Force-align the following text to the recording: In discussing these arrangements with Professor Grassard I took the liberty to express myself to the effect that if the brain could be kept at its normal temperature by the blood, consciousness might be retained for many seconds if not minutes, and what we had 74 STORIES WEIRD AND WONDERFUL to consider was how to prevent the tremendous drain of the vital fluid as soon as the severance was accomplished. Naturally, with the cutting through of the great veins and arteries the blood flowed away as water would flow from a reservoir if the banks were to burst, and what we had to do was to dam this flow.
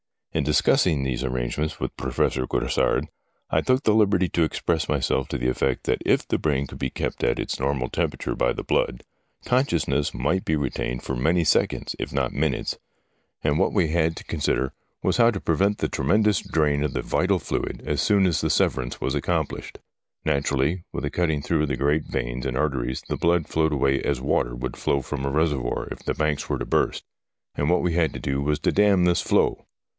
In 0.33 0.43
discussing 0.45 1.03
these 1.03 1.23
arrangements 1.25 1.79
with 1.79 1.95
Professor 1.95 2.47
Grassard 2.47 3.07
I 3.51 3.61
took 3.61 3.83
the 3.83 3.93
liberty 3.93 4.29
to 4.29 4.43
express 4.43 4.89
myself 4.89 5.27
to 5.27 5.37
the 5.37 5.49
effect 5.49 5.83
that 5.83 6.01
if 6.03 6.27
the 6.27 6.39
brain 6.39 6.65
could 6.65 6.79
be 6.79 6.89
kept 6.89 7.23
at 7.23 7.37
its 7.37 7.59
normal 7.59 7.87
temperature 7.89 8.33
by 8.33 8.53
the 8.53 8.63
blood, 8.63 9.03
consciousness 9.45 10.13
might 10.13 10.43
be 10.45 10.55
retained 10.55 11.03
for 11.03 11.15
many 11.15 11.43
seconds 11.43 11.95
if 11.99 12.11
not 12.13 12.31
minutes, 12.31 12.79
and 13.43 13.59
what 13.59 13.73
we 13.73 13.89
had 13.89 14.17
74 14.17 14.39
STORIES 14.39 14.47
WEIRD 14.47 14.57
AND 14.57 14.63
WONDERFUL 14.63 14.95
to 14.95 15.03
consider 15.03 15.03
was 15.03 15.17
how 15.17 15.29
to 15.29 15.45
prevent 15.45 15.77
the 15.79 15.89
tremendous 15.89 16.39
drain 16.41 16.81
of 16.83 16.93
the 16.93 17.01
vital 17.03 17.37
fluid 17.37 17.83
as 17.85 18.01
soon 18.01 18.25
as 18.25 18.41
the 18.41 18.49
severance 18.49 18.99
was 19.01 19.13
accomplished. 19.13 19.77
Naturally, 20.25 20.83
with 20.91 21.03
the 21.03 21.11
cutting 21.11 21.43
through 21.43 21.63
of 21.63 21.67
the 21.67 21.75
great 21.77 22.05
veins 22.05 22.47
and 22.47 22.57
arteries 22.57 23.03
the 23.07 23.17
blood 23.17 23.47
flowed 23.47 23.73
away 23.73 24.01
as 24.01 24.19
water 24.21 24.55
would 24.55 24.77
flow 24.77 25.01
from 25.01 25.25
a 25.25 25.29
reservoir 25.29 25.87
if 25.91 25.99
the 25.99 26.15
banks 26.15 26.49
were 26.49 26.57
to 26.57 26.65
burst, 26.65 27.03
and 27.53 27.69
what 27.69 27.83
we 27.83 27.93
had 27.93 28.13
to 28.13 28.19
do 28.19 28.41
was 28.41 28.57
to 28.59 28.71
dam 28.71 29.03
this 29.03 29.21
flow. 29.21 29.65